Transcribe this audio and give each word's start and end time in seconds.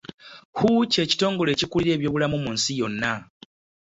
WHO 0.57 0.69
ky'ekitongole 0.91 1.49
ekikulira 1.51 1.91
eby'obulamu 1.95 2.37
mu 2.43 2.49
nsi 2.55 2.71
yonna. 2.79 3.13